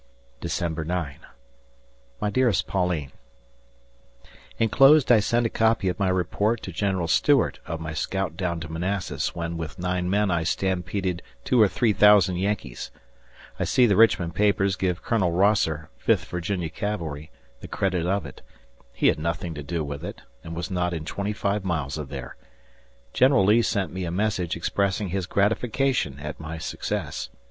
December 0.39 0.83
9. 0.83 1.17
My 2.19 2.29
dearest 2.31 2.65
Pauline: 2.65 3.11
Enclosed 4.57 5.11
I 5.11 5.19
send 5.19 5.45
a 5.45 5.49
copy 5.51 5.89
of 5.89 5.99
my 5.99 6.09
report 6.09 6.63
to 6.63 6.71
General 6.71 7.07
Stuart 7.07 7.59
of 7.67 7.79
my 7.79 7.93
scout 7.93 8.35
down 8.35 8.59
to 8.61 8.67
Manassas 8.71 9.35
when 9.35 9.57
with 9.57 9.77
nine 9.77 10.09
men 10.09 10.31
I 10.31 10.41
stampeded 10.41 11.21
two 11.43 11.61
or 11.61 11.67
three 11.67 11.93
thousand 11.93 12.37
Yankees. 12.37 12.89
I 13.59 13.63
see 13.63 13.85
the 13.85 13.95
Richmond 13.95 14.33
papers 14.33 14.75
give 14.75 15.03
Col. 15.03 15.31
Rosser 15.31 15.91
[Fifth 15.99 16.25
Va. 16.25 16.69
Cavalry] 16.71 17.29
the 17.59 17.67
credit 17.67 18.07
of 18.07 18.25
it. 18.25 18.41
He 18.93 19.05
had 19.05 19.19
nothing 19.19 19.53
to 19.53 19.61
do 19.61 19.83
with 19.83 20.03
it, 20.03 20.23
and 20.43 20.55
was 20.55 20.71
not 20.71 20.93
in 20.95 21.05
twenty 21.05 21.31
five 21.33 21.63
miles 21.63 21.99
of 21.99 22.09
there.... 22.09 22.37
General 23.13 23.45
Lee 23.45 23.61
sent 23.61 23.93
me 23.93 24.05
a 24.05 24.09
message 24.11 24.55
expressing 24.57 25.09
his 25.09 25.27
gratification 25.27 26.17
at 26.17 26.39
my 26.39 26.57
success. 26.57 27.29